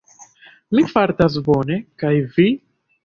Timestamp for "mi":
0.77-0.85